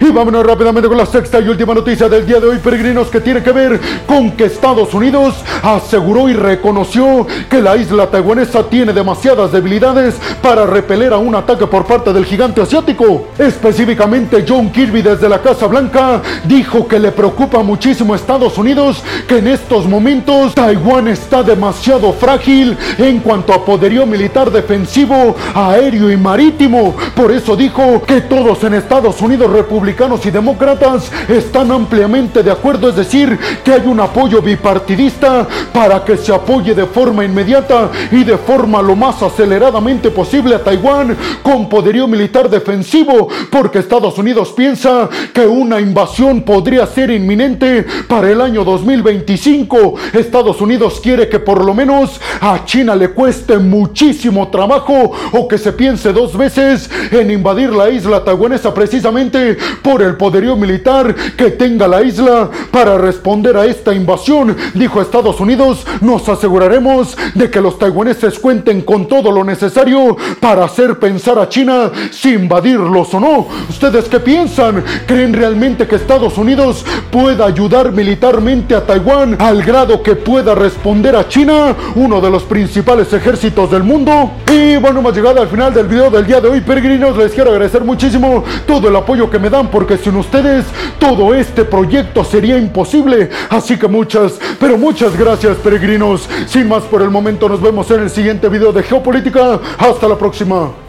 Y 0.02 0.10
vámonos 0.10 0.46
rápidamente 0.46 0.88
con 0.88 0.96
la 0.96 1.04
sexta 1.04 1.40
y 1.40 1.48
última 1.48 1.74
noticia 1.74 2.08
del 2.08 2.24
día 2.24 2.40
de 2.40 2.46
hoy, 2.46 2.56
peregrinos, 2.56 3.08
que 3.08 3.20
tiene 3.20 3.42
que 3.42 3.52
ver 3.52 3.78
con 4.06 4.30
que 4.30 4.46
Estados 4.46 4.94
Unidos 4.94 5.34
aseguró 5.62 6.26
y 6.26 6.32
reconoció 6.32 7.26
que 7.50 7.60
la 7.60 7.76
isla 7.76 8.06
taiwanesa 8.06 8.62
tiene 8.70 8.94
demasiadas 8.94 9.52
debilidades 9.52 10.14
para 10.40 10.64
repeler 10.64 11.12
a 11.12 11.18
un 11.18 11.34
ataque 11.34 11.66
por 11.66 11.84
parte 11.84 12.14
del 12.14 12.24
gigante 12.24 12.62
asiático. 12.62 13.28
Específicamente, 13.36 14.42
John 14.48 14.70
Kirby 14.70 15.02
desde 15.02 15.28
la 15.28 15.42
Casa 15.42 15.66
Blanca 15.66 16.22
dijo 16.44 16.88
que 16.88 16.98
le 16.98 17.12
preocupa 17.12 17.62
muchísimo 17.62 18.14
a 18.14 18.16
Estados 18.16 18.56
Unidos 18.56 19.04
que 19.28 19.36
en 19.36 19.48
estos 19.48 19.86
momentos 19.86 20.54
Taiwán 20.54 21.08
está 21.08 21.42
demasiado 21.42 22.14
frágil 22.14 22.74
en 22.96 23.20
cuanto 23.20 23.52
a 23.52 23.62
poderío 23.66 24.06
militar 24.06 24.50
defensivo, 24.50 25.36
aéreo 25.54 26.10
y 26.10 26.16
marítimo. 26.16 26.96
Por 27.14 27.30
eso 27.32 27.54
dijo 27.54 28.00
que 28.06 28.22
todos 28.22 28.64
en 28.64 28.72
Estados 28.72 29.20
Unidos 29.20 29.52
republicanos 29.90 30.24
y 30.24 30.30
demócratas 30.30 31.10
están 31.28 31.72
ampliamente 31.72 32.42
de 32.42 32.50
acuerdo, 32.50 32.88
es 32.90 32.96
decir, 32.96 33.36
que 33.64 33.72
hay 33.72 33.82
un 33.86 33.98
apoyo 33.98 34.40
bipartidista 34.40 35.46
para 35.72 36.04
que 36.04 36.16
se 36.16 36.32
apoye 36.32 36.74
de 36.74 36.86
forma 36.86 37.24
inmediata 37.24 37.90
y 38.12 38.22
de 38.22 38.36
forma 38.38 38.80
lo 38.80 38.94
más 38.94 39.20
aceleradamente 39.22 40.10
posible 40.10 40.54
a 40.54 40.62
Taiwán 40.62 41.16
con 41.42 41.68
poderío 41.68 42.06
militar 42.06 42.48
defensivo, 42.48 43.28
porque 43.50 43.80
Estados 43.80 44.16
Unidos 44.16 44.52
piensa 44.56 45.08
que 45.34 45.46
una 45.46 45.80
invasión 45.80 46.42
podría 46.42 46.86
ser 46.86 47.10
inminente 47.10 47.84
para 48.06 48.30
el 48.30 48.40
año 48.40 48.62
2025. 48.62 49.94
Estados 50.12 50.60
Unidos 50.60 51.00
quiere 51.02 51.28
que 51.28 51.40
por 51.40 51.64
lo 51.64 51.74
menos 51.74 52.20
a 52.40 52.64
China 52.64 52.94
le 52.94 53.08
cueste 53.08 53.58
muchísimo 53.58 54.48
trabajo 54.48 55.12
o 55.32 55.48
que 55.48 55.58
se 55.58 55.72
piense 55.72 56.12
dos 56.12 56.36
veces 56.36 56.88
en 57.10 57.30
invadir 57.30 57.72
la 57.72 57.90
isla 57.90 58.22
taiwanesa 58.22 58.72
precisamente 58.72 59.56
por 59.82 60.02
el 60.02 60.16
poderío 60.16 60.56
militar 60.56 61.14
que 61.36 61.50
tenga 61.50 61.88
la 61.88 62.02
isla 62.02 62.50
para 62.70 62.98
responder 62.98 63.56
a 63.56 63.66
esta 63.66 63.94
invasión, 63.94 64.56
dijo 64.74 65.00
Estados 65.00 65.40
Unidos, 65.40 65.86
nos 66.00 66.28
aseguraremos 66.28 67.16
de 67.34 67.50
que 67.50 67.60
los 67.60 67.78
taiwaneses 67.78 68.38
cuenten 68.38 68.82
con 68.82 69.06
todo 69.06 69.30
lo 69.32 69.44
necesario 69.44 70.16
para 70.40 70.64
hacer 70.64 70.98
pensar 70.98 71.38
a 71.38 71.48
China 71.48 71.90
si 72.10 72.34
invadirlos 72.34 73.12
o 73.14 73.20
no. 73.20 73.46
¿Ustedes 73.68 74.08
qué 74.08 74.20
piensan? 74.20 74.84
¿Creen 75.06 75.32
realmente 75.32 75.86
que 75.86 75.96
Estados 75.96 76.38
Unidos 76.38 76.84
pueda 77.10 77.46
ayudar 77.46 77.92
militarmente 77.92 78.74
a 78.74 78.84
Taiwán 78.84 79.36
al 79.38 79.62
grado 79.62 80.02
que 80.02 80.16
pueda 80.16 80.54
responder 80.54 81.16
a 81.16 81.28
China, 81.28 81.74
uno 81.94 82.20
de 82.20 82.30
los 82.30 82.42
principales 82.44 83.12
ejércitos 83.12 83.70
del 83.70 83.82
mundo? 83.82 84.30
Y 84.50 84.76
bueno, 84.76 85.00
hemos 85.00 85.14
llegado 85.14 85.40
al 85.40 85.48
final 85.48 85.72
del 85.72 85.86
video 85.86 86.10
del 86.10 86.26
día 86.26 86.40
de 86.40 86.48
hoy, 86.48 86.60
peregrinos. 86.60 87.16
Les 87.16 87.32
quiero 87.32 87.50
agradecer 87.50 87.84
muchísimo 87.84 88.44
todo 88.66 88.88
el 88.88 88.96
apoyo 88.96 89.30
que 89.30 89.38
me 89.38 89.50
dan 89.50 89.69
porque 89.70 89.96
sin 89.96 90.16
ustedes 90.16 90.64
todo 90.98 91.34
este 91.34 91.64
proyecto 91.64 92.24
sería 92.24 92.58
imposible. 92.58 93.30
Así 93.48 93.78
que 93.78 93.88
muchas, 93.88 94.38
pero 94.58 94.76
muchas 94.76 95.16
gracias 95.16 95.56
peregrinos. 95.58 96.28
Sin 96.46 96.68
más 96.68 96.82
por 96.84 97.02
el 97.02 97.10
momento, 97.10 97.48
nos 97.48 97.60
vemos 97.60 97.90
en 97.90 98.00
el 98.00 98.10
siguiente 98.10 98.48
video 98.48 98.72
de 98.72 98.82
Geopolítica. 98.82 99.60
Hasta 99.78 100.08
la 100.08 100.16
próxima. 100.16 100.79